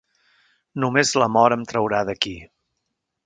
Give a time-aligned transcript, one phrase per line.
[0.83, 2.35] Només la mort em traurà d'aquí.